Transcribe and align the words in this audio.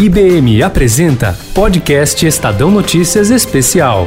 IBM 0.00 0.62
apresenta 0.62 1.36
Podcast 1.52 2.24
Estadão 2.24 2.70
Notícias 2.70 3.30
Especial. 3.30 4.06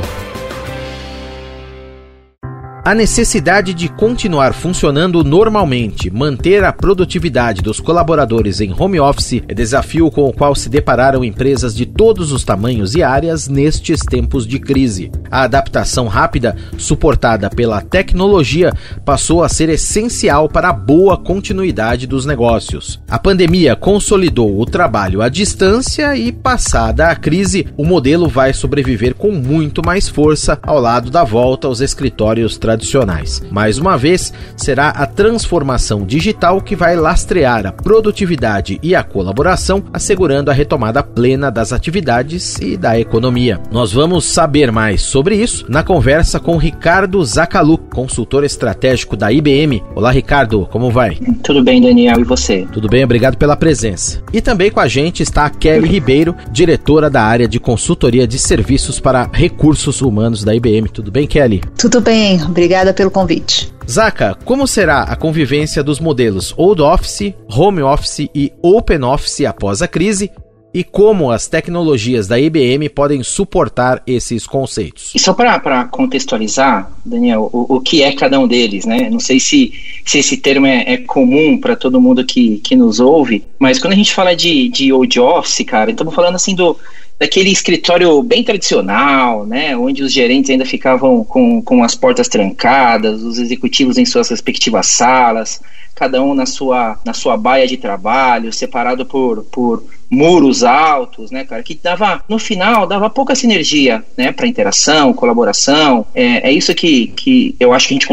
A 2.83 2.95
necessidade 2.95 3.75
de 3.75 3.87
continuar 3.87 4.55
funcionando 4.55 5.23
normalmente, 5.23 6.09
manter 6.09 6.63
a 6.63 6.73
produtividade 6.73 7.61
dos 7.61 7.79
colaboradores 7.79 8.59
em 8.59 8.73
home 8.73 8.99
office 8.99 9.43
é 9.47 9.53
desafio 9.53 10.09
com 10.09 10.27
o 10.27 10.33
qual 10.33 10.55
se 10.55 10.67
depararam 10.67 11.23
empresas 11.23 11.75
de 11.75 11.85
todos 11.85 12.31
os 12.31 12.43
tamanhos 12.43 12.95
e 12.95 13.03
áreas 13.03 13.47
nestes 13.47 13.99
tempos 13.99 14.47
de 14.47 14.57
crise. 14.57 15.11
A 15.29 15.43
adaptação 15.43 16.07
rápida, 16.07 16.55
suportada 16.75 17.51
pela 17.51 17.81
tecnologia, 17.81 18.73
passou 19.05 19.43
a 19.43 19.49
ser 19.49 19.69
essencial 19.69 20.49
para 20.49 20.69
a 20.69 20.73
boa 20.73 21.15
continuidade 21.15 22.07
dos 22.07 22.25
negócios. 22.25 22.99
A 23.07 23.19
pandemia 23.19 23.75
consolidou 23.75 24.59
o 24.59 24.65
trabalho 24.65 25.21
à 25.21 25.29
distância 25.29 26.17
e, 26.17 26.31
passada 26.31 27.09
a 27.09 27.15
crise, 27.15 27.67
o 27.77 27.85
modelo 27.85 28.27
vai 28.27 28.53
sobreviver 28.53 29.13
com 29.13 29.31
muito 29.31 29.85
mais 29.85 30.09
força 30.09 30.57
ao 30.63 30.79
lado 30.79 31.11
da 31.11 31.23
volta 31.23 31.67
aos 31.67 31.79
escritórios 31.79 32.57
tradicionais 32.57 32.70
tradicionais. 32.71 33.41
Mais 33.51 33.77
uma 33.77 33.97
vez, 33.97 34.33
será 34.55 34.89
a 34.89 35.05
transformação 35.05 36.05
digital 36.05 36.61
que 36.61 36.75
vai 36.75 36.95
lastrear 36.95 37.65
a 37.65 37.71
produtividade 37.71 38.79
e 38.81 38.95
a 38.95 39.03
colaboração, 39.03 39.83
assegurando 39.91 40.49
a 40.49 40.53
retomada 40.53 41.03
plena 41.03 41.51
das 41.51 41.73
atividades 41.73 42.57
e 42.59 42.77
da 42.77 42.99
economia. 42.99 43.59
Nós 43.71 43.91
vamos 43.91 44.25
saber 44.25 44.71
mais 44.71 45.01
sobre 45.01 45.35
isso 45.35 45.65
na 45.67 45.83
conversa 45.83 46.39
com 46.39 46.57
Ricardo 46.57 47.23
Zacalu, 47.23 47.77
consultor 47.77 48.43
estratégico 48.43 49.17
da 49.17 49.31
IBM. 49.31 49.83
Olá, 49.95 50.11
Ricardo, 50.11 50.67
como 50.71 50.89
vai? 50.89 51.17
Tudo 51.43 51.63
bem, 51.63 51.81
Daniel, 51.81 52.19
e 52.19 52.23
você? 52.23 52.65
Tudo 52.71 52.87
bem, 52.87 53.03
obrigado 53.03 53.37
pela 53.37 53.55
presença. 53.55 54.21
E 54.31 54.39
também 54.39 54.71
com 54.71 54.79
a 54.79 54.87
gente 54.87 55.21
está 55.21 55.45
a 55.45 55.49
Kelly 55.49 55.87
Ribeiro, 55.87 56.35
diretora 56.51 57.09
da 57.09 57.21
área 57.21 57.47
de 57.47 57.59
consultoria 57.59 58.27
de 58.27 58.39
serviços 58.39 58.99
para 58.99 59.29
recursos 59.31 60.01
humanos 60.01 60.43
da 60.43 60.55
IBM. 60.55 60.87
Tudo 60.87 61.11
bem, 61.11 61.27
Kelly? 61.27 61.61
Tudo 61.77 61.99
bem, 61.99 62.37
Obrigada 62.61 62.93
pelo 62.93 63.09
convite. 63.09 63.73
Zaca, 63.89 64.37
como 64.45 64.67
será 64.67 65.01
a 65.01 65.15
convivência 65.15 65.81
dos 65.81 65.99
modelos 65.99 66.53
Old 66.55 66.79
Office, 66.79 67.33
Home 67.49 67.81
Office 67.81 68.29
e 68.35 68.53
Open 68.61 69.03
Office 69.03 69.45
após 69.45 69.81
a 69.81 69.87
crise? 69.87 70.29
E 70.71 70.83
como 70.83 71.31
as 71.31 71.47
tecnologias 71.47 72.27
da 72.27 72.39
IBM 72.39 72.87
podem 72.89 73.23
suportar 73.23 74.03
esses 74.05 74.45
conceitos? 74.45 75.11
E 75.15 75.19
só 75.19 75.33
para 75.33 75.85
contextualizar, 75.85 76.91
Daniel, 77.03 77.49
o, 77.51 77.77
o, 77.77 77.81
que 77.81 78.03
é 78.03 78.11
cada 78.13 78.39
um 78.39 78.47
deles, 78.47 78.85
né? 78.85 79.09
Não 79.09 79.19
sei 79.19 79.39
se, 79.39 79.73
se 80.05 80.19
esse 80.19 80.37
termo 80.37 80.67
é, 80.67 80.93
é 80.93 80.97
comum 80.97 81.59
para 81.59 81.75
todo 81.75 81.99
mundo 81.99 82.23
que, 82.23 82.59
que 82.59 82.75
nos 82.75 82.99
ouve, 82.99 83.43
mas 83.57 83.79
quando 83.79 83.93
a 83.93 83.97
gente 83.97 84.13
fala 84.13 84.35
de, 84.35 84.69
de 84.69 84.93
Old 84.93 85.19
Office, 85.19 85.65
cara, 85.65 85.89
estamos 85.89 86.13
falando 86.13 86.35
assim 86.35 86.53
do 86.53 86.77
daquele 87.21 87.51
escritório 87.51 88.19
bem 88.23 88.43
tradicional, 88.43 89.45
né, 89.45 89.77
onde 89.77 90.01
os 90.01 90.11
gerentes 90.11 90.49
ainda 90.49 90.65
ficavam 90.65 91.23
com, 91.23 91.61
com 91.61 91.83
as 91.83 91.93
portas 91.93 92.27
trancadas, 92.27 93.21
os 93.21 93.37
executivos 93.37 93.99
em 93.99 94.05
suas 94.05 94.27
respectivas 94.27 94.87
salas, 94.87 95.61
cada 95.93 96.19
um 96.23 96.33
na 96.33 96.47
sua, 96.47 96.97
na 97.05 97.13
sua 97.13 97.37
baia 97.37 97.67
de 97.67 97.77
trabalho, 97.77 98.51
separado 98.51 99.05
por, 99.05 99.43
por 99.43 99.83
muros 100.11 100.63
altos, 100.63 101.31
né, 101.31 101.45
cara, 101.45 101.63
que 101.63 101.73
dava, 101.81 102.21
no 102.27 102.37
final, 102.37 102.85
dava 102.85 103.09
pouca 103.09 103.33
sinergia, 103.33 104.03
né, 104.17 104.33
para 104.33 104.45
interação, 104.45 105.13
colaboração. 105.13 106.05
É, 106.13 106.49
é 106.49 106.51
isso 106.51 106.75
que, 106.75 107.07
que 107.07 107.55
eu 107.57 107.73
acho 107.73 107.87
que 107.87 107.93
a 107.93 107.97
gente 107.97 108.07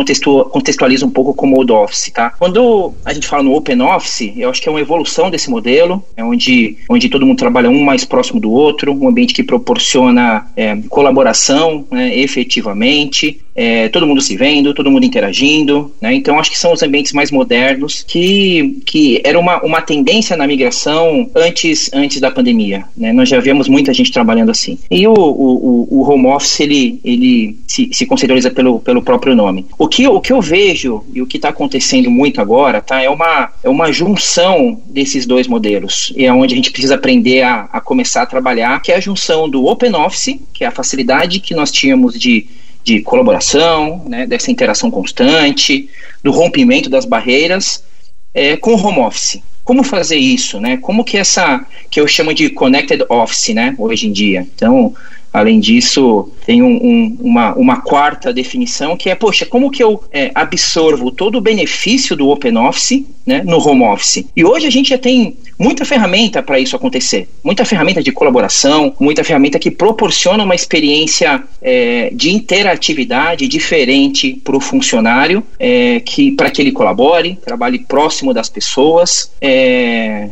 contextualiza 0.50 1.04
um 1.04 1.10
pouco 1.10 1.34
como 1.34 1.56
Old 1.56 1.72
Office, 1.72 2.12
tá? 2.12 2.30
Quando 2.38 2.94
a 3.04 3.12
gente 3.12 3.26
fala 3.26 3.42
no 3.42 3.54
Open 3.54 3.82
Office, 3.82 4.32
eu 4.36 4.48
acho 4.48 4.62
que 4.62 4.68
é 4.68 4.72
uma 4.72 4.80
evolução 4.80 5.28
desse 5.28 5.50
modelo, 5.50 6.02
é 6.16 6.22
onde, 6.22 6.78
onde 6.88 7.08
todo 7.08 7.26
mundo 7.26 7.38
trabalha 7.38 7.68
um 7.68 7.82
mais 7.82 8.04
próximo 8.04 8.40
do 8.40 8.52
outro, 8.52 8.92
um 8.92 9.08
ambiente 9.08 9.34
que 9.34 9.42
proporciona 9.42 10.46
é, 10.56 10.76
colaboração, 10.88 11.84
né, 11.90 12.16
efetivamente, 12.16 13.40
é, 13.58 13.88
todo 13.88 14.06
mundo 14.06 14.20
se 14.20 14.36
vendo, 14.36 14.72
todo 14.72 14.88
mundo 14.88 15.04
interagindo, 15.04 15.92
né? 16.00 16.14
Então 16.14 16.38
acho 16.38 16.48
que 16.48 16.56
são 16.56 16.72
os 16.72 16.80
ambientes 16.80 17.12
mais 17.12 17.32
modernos 17.32 18.04
que, 18.06 18.78
que 18.86 19.20
era 19.24 19.36
uma, 19.36 19.60
uma 19.64 19.82
tendência 19.82 20.36
na 20.36 20.46
migração 20.46 21.28
antes, 21.34 21.90
antes 21.92 22.20
da 22.20 22.30
pandemia, 22.30 22.84
né? 22.96 23.12
Nós 23.12 23.28
já 23.28 23.40
vemos 23.40 23.68
muita 23.68 23.92
gente 23.92 24.12
trabalhando 24.12 24.52
assim. 24.52 24.78
E 24.88 25.04
o, 25.08 25.12
o, 25.12 25.88
o 25.90 26.08
home 26.08 26.28
office, 26.28 26.60
ele, 26.60 27.00
ele 27.04 27.58
se, 27.66 27.90
se 27.92 28.06
conceitualiza 28.06 28.48
pelo, 28.48 28.78
pelo 28.78 29.02
próprio 29.02 29.34
nome. 29.34 29.66
O 29.76 29.88
que, 29.88 30.06
o 30.06 30.20
que 30.20 30.32
eu 30.32 30.40
vejo 30.40 31.02
e 31.12 31.20
o 31.20 31.26
que 31.26 31.36
está 31.36 31.48
acontecendo 31.48 32.08
muito 32.08 32.40
agora, 32.40 32.80
tá? 32.80 33.02
É 33.02 33.10
uma, 33.10 33.50
é 33.64 33.68
uma 33.68 33.90
junção 33.90 34.80
desses 34.86 35.26
dois 35.26 35.48
modelos. 35.48 36.12
E 36.16 36.24
é 36.24 36.32
onde 36.32 36.54
a 36.54 36.56
gente 36.56 36.70
precisa 36.70 36.94
aprender 36.94 37.42
a, 37.42 37.68
a 37.72 37.80
começar 37.80 38.22
a 38.22 38.26
trabalhar, 38.26 38.80
que 38.80 38.92
é 38.92 38.94
a 38.94 39.00
junção 39.00 39.50
do 39.50 39.66
open 39.66 39.96
office, 39.96 40.38
que 40.54 40.62
é 40.62 40.68
a 40.68 40.70
facilidade 40.70 41.40
que 41.40 41.56
nós 41.56 41.72
tínhamos 41.72 42.16
de 42.16 42.46
de 42.88 43.02
colaboração, 43.02 44.02
né, 44.08 44.26
dessa 44.26 44.50
interação 44.50 44.90
constante, 44.90 45.90
do 46.22 46.30
rompimento 46.30 46.88
das 46.88 47.04
barreiras 47.04 47.84
é, 48.32 48.56
com 48.56 48.72
o 48.74 48.82
home 48.82 49.00
office. 49.00 49.42
Como 49.62 49.82
fazer 49.82 50.16
isso, 50.16 50.58
né? 50.58 50.78
Como 50.78 51.04
que 51.04 51.18
essa 51.18 51.66
que 51.90 52.00
eu 52.00 52.08
chamo 52.08 52.32
de 52.32 52.48
connected 52.48 53.04
office, 53.10 53.54
né? 53.54 53.74
Hoje 53.76 54.08
em 54.08 54.12
dia. 54.12 54.40
Então, 54.54 54.94
Além 55.32 55.60
disso, 55.60 56.30
tem 56.46 56.62
um, 56.62 56.76
um, 56.76 57.16
uma, 57.20 57.54
uma, 57.54 57.80
quarta 57.80 58.32
definição 58.32 58.96
que 58.96 59.10
é, 59.10 59.14
poxa, 59.14 59.44
como 59.44 59.70
que 59.70 59.82
eu 59.82 60.02
é, 60.10 60.30
absorvo 60.34 61.10
todo 61.10 61.36
o 61.36 61.40
benefício 61.40 62.16
do 62.16 62.28
Open 62.28 62.56
Office 62.56 63.04
né, 63.26 63.42
no 63.44 63.58
Home 63.58 63.84
Office? 63.84 64.26
E 64.34 64.44
hoje 64.44 64.66
a 64.66 64.70
gente 64.70 64.88
já 64.88 64.98
tem 64.98 65.36
muita 65.58 65.84
ferramenta 65.84 66.42
para 66.42 66.58
isso 66.58 66.74
acontecer. 66.74 67.28
Muita 67.44 67.64
ferramenta 67.64 68.02
de 68.02 68.10
colaboração, 68.12 68.94
muita 68.98 69.22
ferramenta 69.22 69.58
que 69.58 69.70
proporciona 69.70 70.44
uma 70.44 70.54
experiência 70.54 71.42
é, 71.60 72.10
de 72.12 72.30
interatividade 72.30 73.46
diferente 73.46 74.40
para 74.42 74.56
o 74.56 74.60
funcionário, 74.60 75.42
é, 75.58 76.00
que 76.00 76.32
para 76.32 76.50
que 76.50 76.62
ele 76.62 76.72
colabore, 76.72 77.38
trabalhe 77.44 77.80
próximo 77.80 78.32
das 78.32 78.48
pessoas, 78.48 79.30
é, 79.40 80.28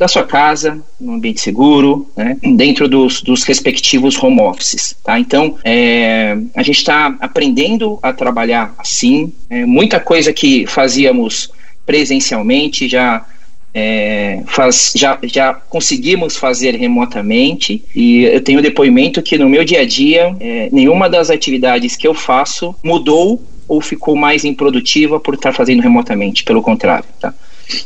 da 0.00 0.08
sua 0.08 0.24
casa, 0.24 0.82
num 0.98 1.16
ambiente 1.16 1.42
seguro, 1.42 2.10
né, 2.16 2.34
dentro 2.56 2.88
dos, 2.88 3.20
dos 3.20 3.42
respectivos 3.42 4.16
home 4.16 4.40
offices. 4.40 4.96
Tá? 5.04 5.20
Então, 5.20 5.58
é, 5.62 6.38
a 6.56 6.62
gente 6.62 6.78
está 6.78 7.14
aprendendo 7.20 7.98
a 8.02 8.10
trabalhar 8.10 8.74
assim. 8.78 9.30
É, 9.50 9.66
muita 9.66 10.00
coisa 10.00 10.32
que 10.32 10.66
fazíamos 10.66 11.50
presencialmente 11.84 12.88
já 12.88 13.26
é, 13.74 14.42
faz, 14.46 14.92
já, 14.96 15.18
já 15.24 15.52
conseguimos 15.52 16.34
fazer 16.34 16.76
remotamente 16.76 17.84
e 17.94 18.24
eu 18.24 18.40
tenho 18.40 18.62
depoimento 18.62 19.20
que 19.20 19.36
no 19.36 19.50
meu 19.50 19.64
dia 19.64 19.82
a 19.82 19.84
dia 19.84 20.34
é, 20.40 20.70
nenhuma 20.72 21.10
das 21.10 21.28
atividades 21.28 21.94
que 21.94 22.08
eu 22.08 22.14
faço 22.14 22.74
mudou 22.82 23.44
ou 23.68 23.82
ficou 23.82 24.16
mais 24.16 24.46
improdutiva 24.46 25.20
por 25.20 25.34
estar 25.34 25.52
fazendo 25.52 25.82
remotamente, 25.82 26.42
pelo 26.42 26.62
contrário, 26.62 27.04
tá? 27.20 27.34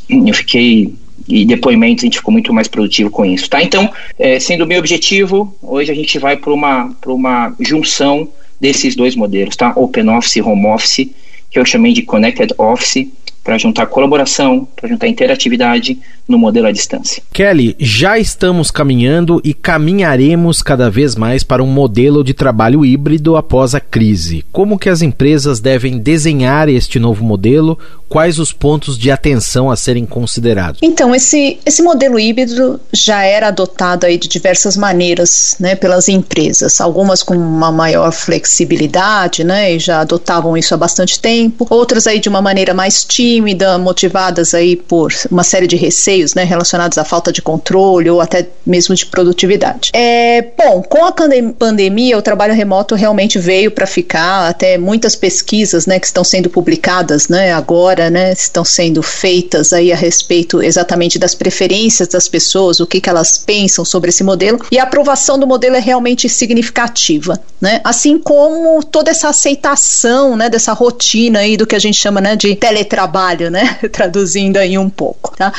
Eu 0.09 0.33
fiquei 0.33 0.95
e 1.29 1.45
depoimentos, 1.45 2.05
a 2.05 2.07
gente 2.07 2.19
ficou 2.19 2.33
muito 2.33 2.53
mais 2.53 2.69
produtivo 2.69 3.11
com 3.11 3.25
isso, 3.25 3.49
tá? 3.49 3.63
Então, 3.63 3.91
é, 4.19 4.39
sendo 4.39 4.65
o 4.65 4.67
meu 4.67 4.79
objetivo, 4.79 5.55
hoje 5.63 5.91
a 5.91 5.95
gente 5.95 6.19
vai 6.19 6.37
para 6.37 6.53
uma, 6.53 6.95
uma 7.07 7.55
junção 7.61 8.29
desses 8.61 8.95
dois 8.95 9.15
modelos, 9.17 9.57
tá? 9.57 9.73
Open 9.77 10.09
Office 10.11 10.37
e 10.37 10.43
Home 10.43 10.67
Office, 10.67 11.09
que 11.51 11.59
eu 11.59 11.65
chamei 11.65 11.93
de 11.93 12.03
Connected 12.03 12.53
Office, 12.59 13.09
para 13.45 13.59
juntar 13.59 13.87
colaboração, 13.87 14.67
para 14.75 14.89
juntar 14.89 15.07
interatividade 15.07 15.99
no 16.27 16.39
modelo 16.39 16.67
à 16.67 16.73
distância. 16.73 17.23
Kelly, 17.33 17.77
já 17.79 18.19
estamos 18.19 18.71
caminhando 18.71 19.41
e 19.45 19.53
caminharemos 19.53 20.63
cada 20.63 20.91
vez 20.91 21.15
mais 21.15 21.43
para 21.43 21.63
um 21.63 21.67
modelo 21.67 22.25
de 22.25 22.33
trabalho 22.33 22.85
híbrido 22.85 23.37
após 23.37 23.75
a 23.75 23.81
crise. 23.81 24.45
Como 24.51 24.79
que 24.79 24.89
as 24.89 25.03
empresas 25.03 25.61
devem 25.61 25.99
desenhar 25.99 26.69
este 26.71 26.99
novo 26.99 27.23
modelo? 27.23 27.79
Quais 28.09 28.39
os 28.39 28.53
pontos 28.53 28.97
de 28.97 29.11
atenção 29.11 29.71
a 29.71 29.77
serem 29.77 30.07
considerados? 30.07 30.79
Então, 30.83 31.15
esse, 31.15 31.59
esse 31.67 31.83
modelo 31.83 32.19
híbrido 32.19 32.81
já 32.93 33.25
era 33.25 33.49
adotado 33.49 34.07
aí 34.07 34.17
de 34.17 34.29
diversas 34.29 34.77
maneiras 34.77 35.57
né, 35.59 35.75
pelas 35.75 36.09
empresas, 36.09 36.81
algumas 36.81 37.23
com 37.23 37.37
uma 37.37 37.73
maior 37.73 38.13
flexibilidade, 38.13 39.43
né, 39.43 39.75
e 39.75 39.79
já 39.79 40.01
adotavam 40.01 40.57
isso 40.57 40.73
há 40.73 40.77
bastante 40.77 41.19
tempo, 41.19 41.67
outras 41.69 42.07
aí 42.07 42.21
de 42.21 42.29
uma 42.29 42.41
maneira 42.41 42.73
mais 42.73 43.05
tímida, 43.05 43.34
motivadas 43.81 44.55
aí 44.55 44.77
por 44.77 45.13
uma 45.31 45.43
série 45.43 45.67
de 45.67 45.77
receios 45.77 46.35
né, 46.35 46.45
relacionados 46.45 46.99
à 46.99 47.05
falta 47.05 47.33
de 47.33 47.43
controle 47.43 48.11
ou 48.11 48.21
até 48.21 48.47
mesmo 48.67 48.95
de 48.95 49.07
produtividade. 49.07 49.91
É, 49.93 50.43
bom, 50.57 50.83
com 50.83 51.05
a 51.05 51.13
pandemia, 51.13 52.19
o 52.19 52.23
trabalho 52.23 52.55
remoto 52.55 52.95
realmente 52.95 53.39
veio 53.39 53.71
para 53.71 53.87
ficar, 53.87 54.49
até 54.49 54.79
muitas 54.79 55.15
pesquisas 55.17 55.87
né, 55.87 55.99
que 55.99 56.07
estão 56.07 56.25
sendo 56.25 56.49
publicadas 56.49 57.29
né, 57.29 57.53
agora 57.53 58.11
né, 58.11 58.33
estão 58.33 58.65
sendo 58.65 59.03
feitas 59.03 59.73
aí 59.73 59.93
a 59.93 59.97
respeito 59.97 60.63
exatamente 60.63 61.19
das 61.19 61.35
preferências 61.35 62.09
das 62.09 62.29
pessoas, 62.29 62.81
o 62.81 62.87
que, 62.87 63.01
que 63.01 63.09
elas 63.09 63.39
pensam 63.39 63.85
sobre 63.85 64.11
esse 64.11 64.25
modelo, 64.25 64.59
e 64.71 64.79
a 64.79 64.85
aprovação 64.85 65.39
do 65.39 65.47
modelo 65.47 65.77
é 65.77 65.81
realmente 65.81 66.29
significativa, 66.29 67.41
né? 67.65 67.81
Assim 67.83 68.19
como 68.19 68.85
toda 68.85 69.11
essa 69.11 69.31
aceitação, 69.31 70.37
né, 70.37 70.51
dessa 70.51 70.75
rotina 70.75 71.39
aí 71.39 71.57
do 71.57 71.67
que 71.67 71.75
a 71.75 71.79
gente 71.79 71.99
chama, 71.99 72.21
né, 72.21 72.37
de 72.37 72.55
teletrabalho, 72.55 73.51
né, 73.51 73.79
traduzindo 73.91 74.59
aí 74.59 74.77
um 74.77 74.91
pouco, 74.91 75.35
tá? 75.35 75.51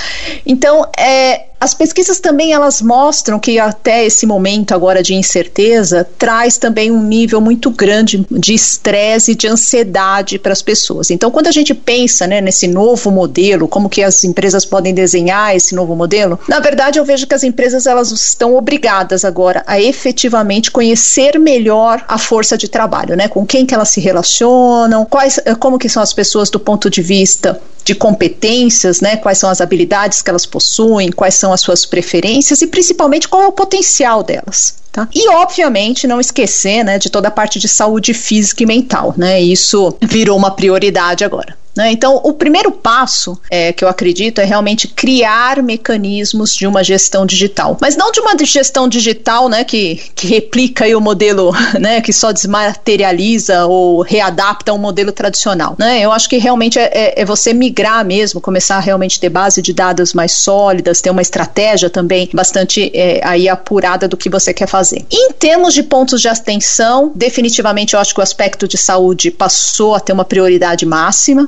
Então, 0.45 0.87
é, 0.95 1.45
as 1.59 1.73
pesquisas 1.73 2.19
também 2.19 2.53
elas 2.53 2.81
mostram 2.81 3.39
que 3.39 3.57
até 3.57 4.05
esse 4.05 4.25
momento 4.25 4.73
agora 4.73 5.01
de 5.01 5.15
incerteza 5.15 6.07
traz 6.17 6.57
também 6.57 6.91
um 6.91 7.01
nível 7.01 7.41
muito 7.41 7.69
grande 7.71 8.25
de 8.29 8.53
estresse 8.53 9.31
e 9.31 9.35
de 9.35 9.47
ansiedade 9.47 10.37
para 10.37 10.51
as 10.51 10.61
pessoas. 10.61 11.09
Então, 11.09 11.31
quando 11.31 11.47
a 11.47 11.51
gente 11.51 11.73
pensa 11.73 12.27
né, 12.27 12.41
nesse 12.41 12.67
novo 12.67 13.09
modelo, 13.09 13.67
como 13.67 13.89
que 13.89 14.03
as 14.03 14.23
empresas 14.23 14.65
podem 14.65 14.93
desenhar 14.93 15.55
esse 15.55 15.73
novo 15.73 15.95
modelo, 15.95 16.39
na 16.47 16.59
verdade 16.59 16.99
eu 16.99 17.05
vejo 17.05 17.27
que 17.27 17.35
as 17.35 17.43
empresas 17.43 17.85
elas 17.85 18.11
estão 18.11 18.55
obrigadas 18.55 19.25
agora 19.25 19.63
a 19.65 19.79
efetivamente 19.79 20.71
conhecer 20.71 21.39
melhor 21.39 22.03
a 22.07 22.17
força 22.17 22.57
de 22.57 22.67
trabalho, 22.67 23.15
né? 23.15 23.27
Com 23.27 23.45
quem 23.45 23.65
que 23.65 23.73
elas 23.73 23.89
se 23.89 24.01
relacionam, 24.01 25.05
quais, 25.05 25.39
como 25.59 25.79
que 25.79 25.89
são 25.89 26.03
as 26.03 26.13
pessoas 26.13 26.49
do 26.49 26.59
ponto 26.59 26.89
de 26.89 27.01
vista 27.01 27.59
de 27.85 27.93
competências, 27.93 28.99
né? 28.99 29.15
Quais 29.15 29.37
são 29.37 29.49
as 29.49 29.61
habilidades 29.61 30.21
que 30.21 30.29
elas 30.29 30.45
possuem, 30.45 31.11
quais 31.11 31.35
são 31.35 31.44
as 31.51 31.61
suas 31.61 31.85
preferências 31.85 32.61
e 32.61 32.67
principalmente 32.67 33.27
qual 33.27 33.43
é 33.43 33.47
o 33.47 33.51
potencial 33.51 34.23
delas. 34.23 34.75
Tá? 34.91 35.07
E, 35.13 35.29
obviamente, 35.29 36.07
não 36.07 36.21
esquecer 36.21 36.83
né, 36.83 36.97
de 36.97 37.09
toda 37.09 37.27
a 37.27 37.31
parte 37.31 37.59
de 37.59 37.67
saúde 37.67 38.13
física 38.13 38.63
e 38.63 38.65
mental. 38.65 39.13
Né? 39.17 39.41
Isso 39.41 39.95
virou 40.01 40.37
uma 40.37 40.51
prioridade 40.51 41.25
agora. 41.25 41.57
Né? 41.75 41.91
Então, 41.91 42.21
o 42.23 42.33
primeiro 42.33 42.71
passo 42.71 43.39
é, 43.49 43.73
que 43.73 43.83
eu 43.83 43.89
acredito 43.89 44.39
é 44.39 44.45
realmente 44.45 44.87
criar 44.87 45.61
mecanismos 45.61 46.55
de 46.55 46.65
uma 46.65 46.83
gestão 46.83 47.25
digital, 47.25 47.77
mas 47.81 47.95
não 47.95 48.11
de 48.11 48.19
uma 48.19 48.35
gestão 48.45 48.87
digital 48.87 49.49
né, 49.49 49.63
que, 49.63 50.01
que 50.15 50.27
replica 50.27 50.85
o 50.97 51.01
modelo, 51.01 51.51
né, 51.79 52.01
que 52.01 52.13
só 52.13 52.31
desmaterializa 52.31 53.65
ou 53.65 54.01
readapta 54.01 54.71
um 54.73 54.77
modelo 54.77 55.11
tradicional. 55.11 55.75
Né? 55.77 55.99
Eu 56.01 56.11
acho 56.11 56.29
que 56.29 56.37
realmente 56.37 56.79
é, 56.79 56.91
é, 56.93 57.21
é 57.21 57.25
você 57.25 57.53
migrar 57.53 58.05
mesmo, 58.05 58.39
começar 58.39 58.77
a 58.77 58.79
realmente 58.79 59.19
ter 59.19 59.29
base 59.29 59.61
de 59.61 59.73
dados 59.73 60.13
mais 60.13 60.31
sólidas, 60.31 61.01
ter 61.01 61.09
uma 61.09 61.21
estratégia 61.21 61.89
também 61.89 62.29
bastante 62.33 62.91
é, 62.93 63.19
aí 63.23 63.49
apurada 63.49 64.07
do 64.07 64.15
que 64.15 64.29
você 64.29 64.53
quer 64.53 64.67
fazer. 64.67 65.05
Em 65.11 65.33
termos 65.33 65.73
de 65.73 65.83
pontos 65.83 66.21
de 66.21 66.27
atenção, 66.27 67.11
definitivamente 67.15 67.93
eu 67.93 67.99
acho 67.99 68.13
que 68.13 68.19
o 68.19 68.23
aspecto 68.23 68.67
de 68.67 68.77
saúde 68.77 69.31
passou 69.31 69.95
a 69.95 69.99
ter 69.99 70.13
uma 70.13 70.25
prioridade 70.25 70.85
máxima 70.85 71.45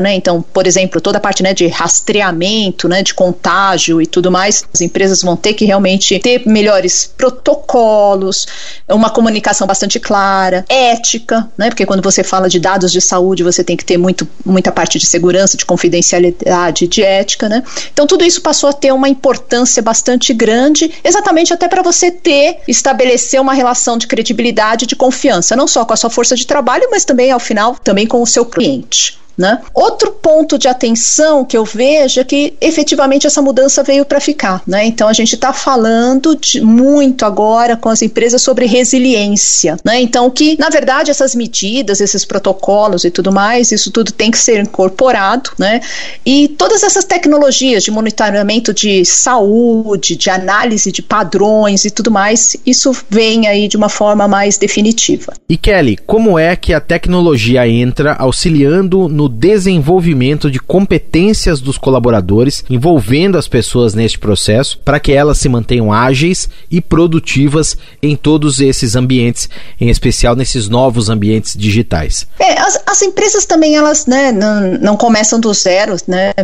né? 0.00 0.14
Então, 0.14 0.42
por 0.42 0.66
exemplo, 0.66 1.00
toda 1.00 1.18
a 1.18 1.20
parte 1.20 1.42
né, 1.42 1.54
de 1.54 1.66
rastreamento, 1.66 2.88
né, 2.88 3.02
de 3.02 3.14
contágio 3.14 4.00
e 4.00 4.06
tudo 4.06 4.30
mais, 4.30 4.64
as 4.72 4.80
empresas 4.80 5.22
vão 5.22 5.36
ter 5.36 5.54
que 5.54 5.64
realmente 5.64 6.18
ter 6.18 6.42
melhores 6.46 7.12
protocolos, 7.16 8.46
uma 8.88 9.10
comunicação 9.10 9.66
bastante 9.66 9.98
clara, 9.98 10.64
ética, 10.68 11.48
né? 11.56 11.68
Porque 11.68 11.86
quando 11.86 12.02
você 12.02 12.22
fala 12.22 12.48
de 12.48 12.58
dados 12.60 12.92
de 12.92 13.00
saúde, 13.00 13.42
você 13.42 13.64
tem 13.64 13.76
que 13.76 13.84
ter 13.84 13.96
muito, 13.96 14.26
muita 14.44 14.70
parte 14.70 14.98
de 14.98 15.06
segurança, 15.06 15.56
de 15.56 15.64
confidencialidade, 15.64 16.86
de 16.86 17.02
ética, 17.02 17.48
né? 17.48 17.62
Então, 17.92 18.06
tudo 18.06 18.24
isso 18.24 18.40
passou 18.42 18.68
a 18.68 18.72
ter 18.72 18.92
uma 18.92 19.08
importância 19.08 19.82
bastante 19.82 20.32
grande, 20.32 20.92
exatamente 21.02 21.52
até 21.52 21.68
para 21.68 21.82
você 21.82 22.10
ter, 22.10 22.58
estabelecer 22.68 23.40
uma 23.40 23.54
relação 23.54 23.96
de 23.96 24.06
credibilidade, 24.06 24.86
de 24.86 24.96
confiança, 24.96 25.56
não 25.56 25.66
só 25.66 25.84
com 25.84 25.94
a 25.94 25.96
sua 25.96 26.10
força 26.10 26.36
de 26.36 26.46
trabalho, 26.46 26.88
mas 26.90 27.04
também, 27.04 27.30
ao 27.30 27.40
final, 27.40 27.76
também 27.82 28.06
com 28.06 28.22
o 28.22 28.26
seu 28.26 28.44
cliente. 28.44 29.23
Né? 29.36 29.60
Outro 29.72 30.12
ponto 30.12 30.56
de 30.56 30.68
atenção 30.68 31.44
que 31.44 31.56
eu 31.56 31.64
vejo 31.64 32.20
é 32.20 32.24
que 32.24 32.54
efetivamente 32.60 33.26
essa 33.26 33.42
mudança 33.42 33.82
veio 33.82 34.04
para 34.04 34.20
ficar. 34.20 34.62
Né? 34.66 34.86
Então 34.86 35.08
a 35.08 35.12
gente 35.12 35.34
está 35.34 35.52
falando 35.52 36.36
de, 36.36 36.60
muito 36.60 37.24
agora 37.24 37.76
com 37.76 37.88
as 37.88 38.02
empresas 38.02 38.42
sobre 38.42 38.66
resiliência. 38.66 39.76
Né? 39.84 40.00
Então, 40.00 40.30
que 40.30 40.56
na 40.58 40.68
verdade 40.68 41.10
essas 41.10 41.34
medidas, 41.34 42.00
esses 42.00 42.24
protocolos 42.24 43.04
e 43.04 43.10
tudo 43.10 43.32
mais, 43.32 43.72
isso 43.72 43.90
tudo 43.90 44.12
tem 44.12 44.30
que 44.30 44.38
ser 44.38 44.60
incorporado. 44.60 45.50
Né? 45.58 45.80
E 46.24 46.48
todas 46.48 46.82
essas 46.82 47.04
tecnologias 47.04 47.82
de 47.82 47.90
monitoramento 47.90 48.72
de 48.72 49.04
saúde, 49.04 50.16
de 50.16 50.30
análise 50.30 50.92
de 50.92 51.02
padrões 51.02 51.84
e 51.84 51.90
tudo 51.90 52.10
mais, 52.10 52.56
isso 52.64 52.92
vem 53.10 53.46
aí 53.46 53.68
de 53.68 53.76
uma 53.76 53.88
forma 53.88 54.28
mais 54.28 54.56
definitiva. 54.56 55.32
E 55.48 55.56
Kelly, 55.56 55.98
como 56.06 56.38
é 56.38 56.56
que 56.56 56.72
a 56.72 56.80
tecnologia 56.80 57.66
entra 57.68 58.14
auxiliando 58.14 59.08
no 59.08 59.23
no 59.24 59.28
desenvolvimento 59.28 60.50
de 60.50 60.58
competências 60.58 61.58
dos 61.58 61.78
colaboradores, 61.78 62.62
envolvendo 62.68 63.38
as 63.38 63.48
pessoas 63.48 63.94
neste 63.94 64.18
processo, 64.18 64.78
para 64.84 65.00
que 65.00 65.12
elas 65.12 65.38
se 65.38 65.48
mantenham 65.48 65.90
ágeis 65.90 66.46
e 66.70 66.78
produtivas 66.78 67.74
em 68.02 68.16
todos 68.16 68.60
esses 68.60 68.94
ambientes, 68.94 69.48
em 69.80 69.88
especial 69.88 70.36
nesses 70.36 70.68
novos 70.68 71.08
ambientes 71.08 71.56
digitais. 71.56 72.26
É, 72.38 72.58
as, 72.60 72.82
as, 72.86 73.00
empresas 73.00 73.46
também 73.46 73.76
elas 73.76 74.04
né, 74.06 74.30
não, 74.30 74.60
não 74.78 74.96
começam 74.96 75.40
do 75.40 75.54
zero, 75.54 75.96
né? 76.06 76.34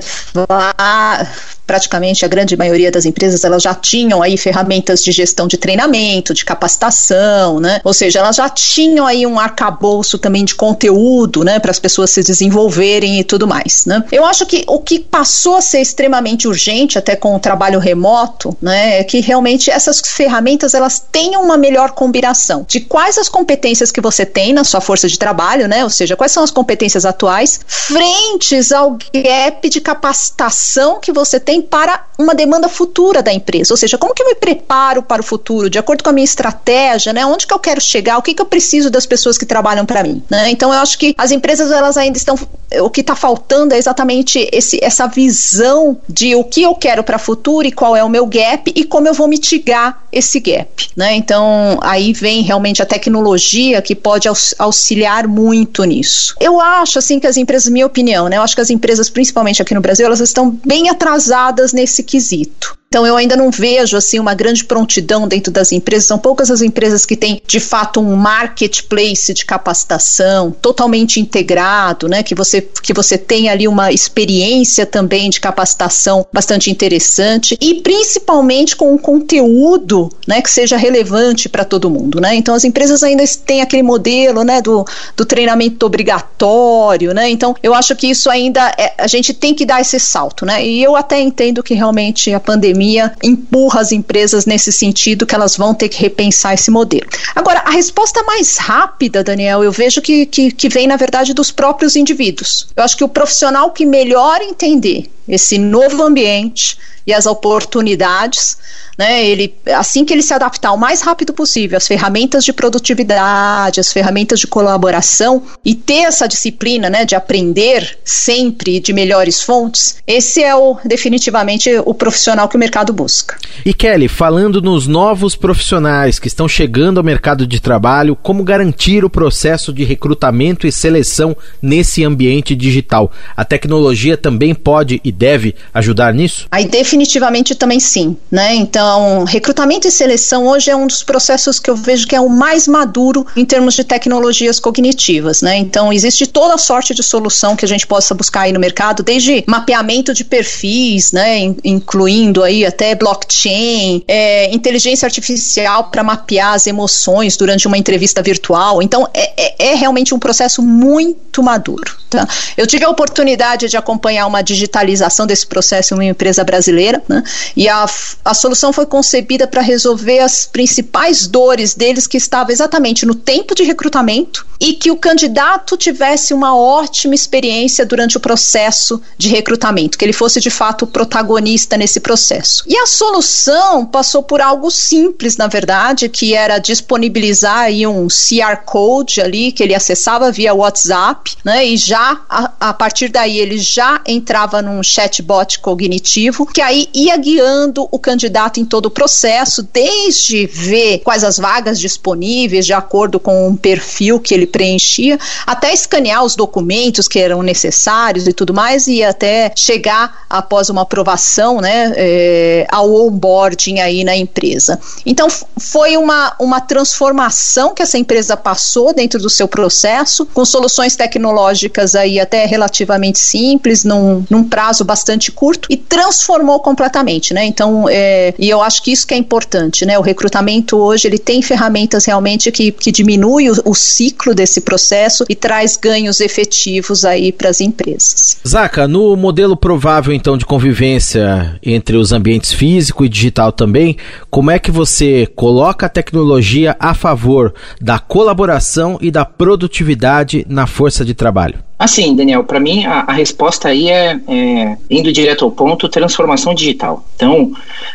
Praticamente 1.71 2.25
a 2.25 2.29
grande 2.29 2.57
maioria 2.57 2.91
das 2.91 3.05
empresas 3.05 3.45
elas 3.45 3.63
já 3.63 3.73
tinham 3.73 4.21
aí 4.21 4.37
ferramentas 4.37 5.05
de 5.05 5.13
gestão 5.13 5.47
de 5.47 5.57
treinamento, 5.57 6.35
de 6.35 6.45
capacitação, 6.45 7.61
né? 7.61 7.81
Ou 7.85 7.95
seja, 7.95 8.19
elas 8.19 8.35
já 8.35 8.49
tinham 8.49 9.07
aí 9.07 9.25
um 9.25 9.39
arcabouço 9.39 10.19
também 10.19 10.45
de 10.45 10.57
conteúdo, 10.57 11.45
né, 11.45 11.61
para 11.61 11.71
as 11.71 11.79
pessoas 11.79 12.11
se 12.11 12.25
desenvolverem 12.25 13.21
e 13.21 13.23
tudo 13.23 13.47
mais, 13.47 13.87
né? 13.87 14.03
Eu 14.11 14.25
acho 14.25 14.47
que 14.47 14.65
o 14.67 14.81
que 14.81 14.99
passou 14.99 15.55
a 15.55 15.61
ser 15.61 15.81
extremamente 15.81 16.49
urgente 16.49 16.99
até 16.99 17.15
com 17.15 17.37
o 17.37 17.39
trabalho 17.39 17.79
remoto, 17.79 18.57
né, 18.61 18.99
é 18.99 19.05
que 19.05 19.21
realmente 19.21 19.71
essas 19.71 20.01
ferramentas 20.05 20.75
elas 20.75 21.01
tenham 21.13 21.41
uma 21.41 21.57
melhor 21.57 21.93
combinação 21.93 22.67
de 22.69 22.81
quais 22.81 23.17
as 23.17 23.29
competências 23.29 23.93
que 23.93 24.01
você 24.01 24.27
tem 24.27 24.53
na 24.53 24.65
sua 24.65 24.81
força 24.81 25.07
de 25.07 25.17
trabalho, 25.17 25.69
né? 25.69 25.85
Ou 25.85 25.91
seja, 25.91 26.17
quais 26.17 26.33
são 26.33 26.43
as 26.43 26.51
competências 26.51 27.05
atuais 27.05 27.61
frentes 27.69 28.73
ao 28.73 28.99
gap 29.15 29.69
de 29.69 29.81
capacitação 29.81 30.99
que 30.99 31.13
você 31.13 31.39
tem 31.39 31.60
para 31.61 32.05
uma 32.19 32.35
demanda 32.35 32.69
futura 32.69 33.23
da 33.23 33.33
empresa. 33.33 33.73
Ou 33.73 33.77
seja, 33.77 33.99
como 33.99 34.15
que 34.15 34.23
eu 34.23 34.27
me 34.27 34.35
preparo 34.35 35.03
para 35.03 35.21
o 35.21 35.25
futuro, 35.25 35.71
de 35.71 35.79
acordo 35.79 36.05
com 36.05 36.11
a 36.11 36.13
minha 36.13 36.25
estratégia, 36.25 37.13
né? 37.13 37.25
Onde 37.25 37.47
que 37.47 37.55
eu 37.55 37.59
quero 37.59 37.81
chegar, 37.81 38.19
o 38.19 38.23
que, 38.23 38.35
que 38.35 38.43
eu 38.43 38.47
preciso 38.47 38.91
das 38.91 39.07
pessoas 39.07 39.39
que 39.39 39.47
trabalham 39.47 39.87
para 39.87 40.03
mim, 40.03 40.23
né? 40.31 40.51
Então 40.51 40.73
eu 40.73 40.81
acho 40.81 40.99
que 40.99 41.15
as 41.17 41.31
empresas 41.31 41.71
elas 41.71 41.97
ainda 41.97 42.19
estão 42.19 42.37
o 42.81 42.89
que 42.89 43.01
está 43.01 43.17
faltando 43.17 43.75
é 43.75 43.79
exatamente 43.79 44.49
esse, 44.53 44.79
essa 44.83 45.07
visão 45.09 45.99
de 46.09 46.37
o 46.37 46.45
que 46.45 46.63
eu 46.63 46.75
quero 46.75 47.03
para 47.03 47.17
o 47.17 47.19
futuro 47.19 47.67
e 47.67 47.73
qual 47.73 47.97
é 47.97 48.05
o 48.05 48.09
meu 48.09 48.27
gap 48.27 48.73
e 48.75 48.85
como 48.85 49.09
eu 49.09 49.15
vou 49.15 49.27
mitigar 49.27 50.05
esse 50.13 50.41
gap, 50.41 50.89
né? 50.97 51.15
Então 51.15 51.79
aí 51.83 52.13
vem 52.13 52.43
realmente 52.43 52.83
a 52.83 52.87
tecnologia 52.87 53.81
que 53.81 53.95
pode 53.95 54.29
auxiliar 54.59 55.27
muito 55.27 55.85
nisso. 55.85 56.35
Eu 56.41 56.61
acho 56.61 56.99
assim 56.99 57.21
que 57.21 57.27
as 57.27 57.37
empresas, 57.37 57.69
minha 57.69 57.87
opinião, 57.87 58.29
né? 58.29 58.37
Eu 58.37 58.43
acho 58.43 58.55
que 58.55 58.61
as 58.61 58.71
empresas, 58.71 59.09
principalmente 59.09 59.63
aqui 59.63 59.75
no 59.75 59.81
Brasil, 59.81 60.07
elas 60.07 60.21
estão 60.21 60.51
bem 60.65 60.89
atrasadas 60.89 61.73
nesse 61.73 62.03
quesito. 62.03 62.80
Então 62.93 63.07
eu 63.07 63.17
ainda 63.17 63.37
não 63.37 63.53
vejo 63.53 63.97
assim 63.97 64.19
uma 64.19 64.35
grande 64.35 64.65
prontidão 64.65 65.29
dentro 65.29 65.53
das 65.53 65.71
empresas. 65.71 66.09
São 66.09 66.19
poucas 66.19 66.51
as 66.51 66.61
empresas 66.61 67.07
que 67.07 67.17
têm 67.17 67.41
de 67.47 67.61
fato 67.61 68.01
um 68.01 68.17
marketplace 68.17 69.33
de 69.33 69.45
capacitação 69.45 70.51
totalmente 70.51 71.21
integrado, 71.21 72.09
né? 72.09 72.25
Que 72.25 72.35
você 72.35 72.61
que 72.61 72.93
você 72.93 73.17
tem 73.17 73.49
ali 73.49 73.69
uma 73.69 73.93
experiência 73.93 74.85
também 74.85 75.31
de 75.31 75.39
capacitação 75.39 76.27
bastante 76.33 76.69
interessante 76.69 77.57
e 77.61 77.77
principalmente 77.77 78.75
com 78.75 78.93
um 78.93 78.99
conteúdo, 78.99 80.11
né? 80.27 80.43
Que 80.43 80.51
seja 80.51 80.77
relevante 80.77 81.49
para 81.49 81.65
todo 81.65 81.89
mundo, 81.89 82.21
né? 82.21 82.35
Então 82.35 82.57
as 82.57 82.65
empresas 82.65 83.05
ainda 83.05 83.23
têm 83.47 83.61
aquele 83.61 83.85
modelo, 83.85 84.43
né? 84.43 84.61
Do, 84.61 84.85
do 85.17 85.25
treinamento 85.25 85.87
obrigatório, 85.87 87.15
né? 87.15 87.31
Então 87.31 87.55
eu 87.63 87.73
acho 87.73 87.95
que 87.95 88.09
isso 88.09 88.29
ainda 88.29 88.73
é, 88.77 88.95
a 88.99 89.07
gente 89.07 89.33
tem 89.33 89.55
que 89.55 89.65
dar 89.65 89.81
esse 89.81 90.01
salto, 90.01 90.45
né? 90.45 90.67
E 90.67 90.83
eu 90.83 90.97
até 90.97 91.21
entendo 91.21 91.63
que 91.63 91.75
realmente 91.75 92.35
a 92.35 92.41
pandemia 92.41 92.80
pandemia 92.81 93.13
empurra 93.23 93.81
as 93.81 93.93
empresas 93.93 94.47
nesse 94.47 94.73
sentido 94.73 95.27
que 95.27 95.35
elas 95.35 95.57
vão 95.57 95.75
ter 95.75 95.89
que 95.89 96.01
repensar 96.01 96.55
esse 96.55 96.71
modelo. 96.71 97.07
Agora, 97.35 97.61
a 97.61 97.71
resposta 97.71 98.23
mais 98.23 98.57
rápida, 98.57 99.23
Daniel, 99.23 99.63
eu 99.63 99.71
vejo 99.71 100.01
que, 100.01 100.25
que, 100.25 100.51
que 100.51 100.69
vem, 100.69 100.87
na 100.87 100.97
verdade, 100.97 101.35
dos 101.35 101.51
próprios 101.51 101.95
indivíduos. 101.95 102.69
Eu 102.75 102.83
acho 102.83 102.97
que 102.97 103.05
o 103.05 103.09
profissional 103.09 103.71
que 103.71 103.85
melhor 103.85 104.41
entender 104.41 105.11
esse 105.31 105.59
novo 105.59 106.03
ambiente 106.03 106.77
e 107.07 107.15
as 107.15 107.27
oportunidades 107.27 108.59
né? 109.01 109.25
Ele, 109.27 109.55
assim 109.75 110.05
que 110.05 110.13
ele 110.13 110.21
se 110.21 110.35
adaptar 110.35 110.73
o 110.73 110.77
mais 110.77 111.01
rápido 111.01 111.33
possível 111.33 111.79
às 111.79 111.87
ferramentas 111.87 112.45
de 112.45 112.53
produtividade, 112.53 113.81
às 113.81 113.91
ferramentas 113.91 114.39
de 114.39 114.47
colaboração 114.47 115.43
e 115.65 115.75
ter 115.75 116.03
essa 116.03 116.29
disciplina, 116.29 116.91
né, 116.91 117.07
de 117.07 117.15
aprender 117.15 117.99
sempre 118.05 118.79
de 118.79 118.93
melhores 118.93 119.41
fontes, 119.41 119.97
esse 120.07 120.43
é 120.43 120.55
o 120.55 120.77
definitivamente 120.85 121.71
o 121.87 121.95
profissional 121.95 122.47
que 122.47 122.57
o 122.57 122.59
mercado 122.59 122.93
busca. 122.93 123.39
E 123.65 123.73
Kelly, 123.73 124.07
falando 124.07 124.61
nos 124.61 124.87
novos 124.87 125.35
profissionais 125.35 126.19
que 126.19 126.29
estão 126.29 126.47
chegando 126.47 126.99
ao 126.99 127.05
mercado 127.05 127.47
de 127.47 127.59
trabalho, 127.59 128.15
como 128.15 128.45
garantir 128.45 129.03
o 129.03 129.09
processo 129.09 129.73
de 129.73 129.83
recrutamento 129.83 130.67
e 130.67 130.73
seleção 130.73 131.35
nesse 131.63 132.05
ambiente 132.05 132.55
digital? 132.55 133.11
A 133.35 133.47
tecnologia 133.47 134.19
também 134.19 134.55
pode 134.55 135.01
e 135.03 135.11
deve 135.21 135.55
ajudar 135.75 136.15
nisso? 136.15 136.47
Aí 136.51 136.65
definitivamente 136.65 137.55
também 137.55 137.79
sim, 137.79 138.17
né? 138.31 138.55
Então, 138.55 139.25
recrutamento 139.25 139.87
e 139.87 139.91
seleção 139.91 140.47
hoje 140.47 140.71
é 140.71 140.75
um 140.75 140.87
dos 140.87 141.03
processos 141.03 141.61
que 141.61 141.69
eu 141.69 141.77
vejo 141.77 142.07
que 142.07 142.17
é 142.17 142.21
o 142.21 142.31
mais 142.31 142.67
maduro 142.67 143.27
em 143.37 143.45
termos 143.45 143.75
de 143.75 143.85
tecnologias 143.85 144.59
cognitivas, 144.59 145.43
né? 145.43 145.59
Então, 145.59 145.93
existe 145.93 146.27
toda 146.27 146.57
sorte 146.57 146.95
de 146.95 147.03
solução 147.03 147.55
que 147.55 147.67
a 147.67 147.69
gente 147.69 147.87
possa 147.87 148.15
buscar 148.15 148.43
aí 148.43 148.53
no 148.53 148.59
mercado, 148.59 149.03
desde 149.03 149.45
mapeamento 149.47 150.15
de 150.15 150.25
perfis, 150.25 151.13
né, 151.13 151.55
incluindo 151.63 152.43
aí 152.43 152.65
até 152.65 152.95
blockchain, 152.95 154.03
é, 154.09 154.51
inteligência 154.55 155.05
artificial 155.05 155.91
para 155.91 156.03
mapear 156.03 156.55
as 156.55 156.67
emoções 156.67 157.37
durante 157.37 157.67
uma 157.67 157.77
entrevista 157.77 158.23
virtual. 158.23 158.81
Então, 158.81 159.07
é, 159.13 159.33
é, 159.37 159.73
é 159.73 159.75
realmente 159.75 160.15
um 160.15 160.19
processo 160.19 160.63
muito 160.63 161.43
maduro. 161.43 162.01
Tá? 162.09 162.27
Eu 162.57 162.67
tive 162.67 162.85
a 162.85 162.89
oportunidade 162.89 163.69
de 163.69 163.77
acompanhar 163.77 164.27
uma 164.27 164.43
digitalização 164.43 165.10
desse 165.27 165.47
processo 165.47 165.95
em 165.95 165.97
uma 165.97 166.05
empresa 166.05 166.43
brasileira, 166.43 167.03
né? 167.09 167.23
e 167.57 167.69
a, 167.69 167.87
a 168.25 168.35
solução 168.35 168.73
foi 168.73 168.87
concebida 168.87 169.47
para 169.47 169.63
resolver 169.63 170.19
as 170.19 170.47
principais 170.47 171.27
dores 171.27 171.75
deles, 171.75 172.07
que 172.07 172.17
estava 172.17 172.53
exatamente 172.53 173.07
no 173.07 173.15
tempo 173.15 173.55
de 173.55 173.63
recrutamento 173.63 174.47
e 174.59 174.75
que 174.75 174.91
o 174.91 174.97
candidato 174.97 175.77
tivesse 175.77 176.35
uma 176.35 176.57
ótima 176.57 177.15
experiência 177.15 177.87
durante 177.87 178.17
o 178.17 178.21
processo 178.21 179.01
de 179.17 179.29
recrutamento, 179.29 179.97
que 179.97 180.05
ele 180.05 180.13
fosse 180.13 180.41
de 180.41 180.51
fato 180.51 180.87
protagonista 180.87 181.77
nesse 181.77 182.01
processo. 182.01 182.65
E 182.67 182.77
a 182.77 182.87
solução 182.87 183.87
passou 183.87 184.23
por 184.23 184.41
algo 184.41 184.71
simples, 184.71 185.37
na 185.37 185.47
verdade, 185.47 186.09
que 186.09 186.35
era 186.35 186.59
disponibilizar 186.59 187.61
aí 187.61 187.87
um 187.87 188.07
QR 188.09 188.59
Code 188.67 189.21
ali 189.21 189.53
que 189.53 189.63
ele 189.63 189.75
acessava 189.75 190.31
via 190.31 190.53
WhatsApp, 190.53 191.37
né? 191.45 191.65
E 191.65 191.77
já 191.77 192.01
já, 192.01 192.21
a, 192.29 192.53
a 192.61 192.73
partir 192.73 193.09
daí, 193.09 193.39
ele 193.39 193.59
já 193.59 194.01
entrava 194.07 194.63
num 194.63 194.83
chatbot 194.91 195.61
cognitivo, 195.61 196.45
que 196.47 196.61
aí 196.61 196.89
ia 196.93 197.17
guiando 197.17 197.89
o 197.91 197.99
candidato 197.99 198.59
em 198.61 198.65
todo 198.65 198.87
o 198.87 198.91
processo, 198.91 199.63
desde 199.73 200.47
ver 200.47 200.99
quais 200.99 201.23
as 201.23 201.39
vagas 201.39 201.79
disponíveis, 201.79 202.67
de 202.67 202.73
acordo 202.73 203.21
com 203.21 203.49
um 203.49 203.57
perfil 203.57 204.19
que 204.19 204.35
ele 204.35 204.47
preenchia, 204.47 205.19
até 205.47 205.73
escanear 205.73 206.25
os 206.25 206.35
documentos 206.35 207.07
que 207.07 207.19
eram 207.19 207.43
necessários 207.43 208.27
e 208.27 208.33
tudo 208.33 208.53
mais, 208.53 208.87
e 208.87 209.03
até 209.03 209.53
chegar, 209.57 210.25
após 210.29 210.69
uma 210.69 210.83
aprovação, 210.83 211.61
né, 211.61 211.93
é, 211.97 212.67
ao 212.71 212.93
onboarding 212.93 213.81
aí 213.81 214.05
na 214.05 214.17
empresa. 214.17 214.79
Então, 215.07 215.29
foi 215.59 215.97
uma, 215.97 216.35
uma 216.39 216.61
transformação 216.61 217.75
que 217.75 217.83
essa 217.83 217.99
empresa 217.99 218.37
passou 218.37 218.93
dentro 218.93 219.21
do 219.21 219.31
seu 219.31 219.47
processo, 219.47 220.27
com 220.27 220.45
soluções 220.45 220.97
tecnológicas 220.97 221.95
aí 221.95 222.19
até 222.19 222.47
relativamente 222.47 223.19
simples, 223.19 223.85
num, 223.85 224.25
num 224.29 224.45
prazo 224.45 224.80
bastante 224.85 225.31
curto, 225.33 225.69
e 225.71 225.77
transformou 225.77 226.61
completamente, 226.61 227.33
né? 227.35 227.45
Então, 227.45 227.87
é, 227.89 228.35
e 228.39 228.49
eu 228.49 228.61
acho 228.63 228.83
que 228.83 228.93
isso 228.93 229.07
que 229.07 229.15
é 229.15 229.17
importante, 229.17 229.85
né? 229.85 229.99
O 229.99 230.03
recrutamento 230.03 230.77
hoje, 230.77 231.09
ele 231.09 231.19
tem 231.19 231.43
ferramentas 231.43 232.05
realmente 232.05 232.51
que, 232.51 232.71
que 232.73 232.91
diminui 232.91 233.51
o, 233.51 233.55
o 233.65 233.75
ciclo 233.75 234.35
desse 234.35 234.61
processo 234.61 235.25
e 235.29 235.35
traz 235.35 235.77
ganhos 235.77 236.21
efetivos 236.21 237.05
aí 237.05 237.33
para 237.33 237.49
as 237.49 237.61
empresas. 237.61 238.39
Zaca, 238.47 238.89
no 238.89 239.17
modelo 239.17 239.57
provável, 239.57 240.13
então, 240.13 240.37
de 240.37 240.45
convivência 240.45 241.59
entre 241.63 241.97
os 241.97 242.13
ambientes 242.13 242.53
físico 242.53 243.05
e 243.05 243.09
digital 243.09 243.53
também, 243.53 243.97
como 244.31 244.51
é 244.51 244.59
que 244.59 244.71
você 244.71 245.27
coloca 245.35 245.87
a 245.87 245.89
tecnologia 245.89 246.77
a 246.79 246.95
favor 246.95 247.55
da 247.81 247.99
colaboração 247.99 248.99
e 249.01 249.11
da 249.11 249.25
produtividade 249.25 250.45
na 250.49 250.67
força 250.67 251.05
de 251.05 251.15
trabalho? 251.15 251.70
Assim, 251.81 252.15
Daniel, 252.15 252.45
para 252.45 252.61
mim 252.61 252.85
a, 252.85 253.07
a, 253.07 253.13
resposta 253.15 253.69
aí 253.69 253.89
é, 253.89 254.21
é, 254.29 254.77
indo 254.91 255.11
direto 255.11 255.47
ao 255.47 255.51
ponto, 255.51 255.89
transformação 255.89 256.55
digital. 256.55 257.03
Então, 257.17 257.53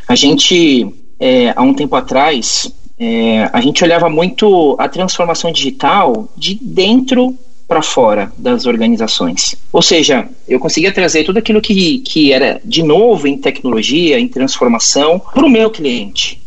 a 0.08 0.16
gente, 0.16 0.92
é, 1.20 1.54
há 1.56 1.62
um 1.62 1.72
tempo 1.72 1.96
atrás, 1.96 2.74
é, 3.00 3.48
a 3.54 3.62
gente 3.62 3.84
olhava 3.84 4.10
muito 4.10 4.76
a 4.80 4.90
transformação 4.90 5.52
digital 5.52 6.28
de 6.36 6.58
dentro 6.60 7.38
para 7.68 7.84
fora 7.84 8.34
das 8.40 8.66
organizações. 8.66 9.56
Ou 9.72 9.84
seja, 9.84 10.28
eu 10.48 10.60
conseguia 10.60 10.92
trazer 10.92 11.24
tudo 11.24 11.38
aquilo 11.38 11.62
que, 11.62 12.00
que 12.00 12.34
era 12.34 12.60
de 12.66 12.82
novo 12.82 13.28
em 13.28 13.38
tecnologia, 13.38 14.20
em 14.20 14.28
transformação, 14.28 15.22
para 15.32 15.46
o 15.46 15.50
meu 15.50 15.70
cliente. 15.70 16.42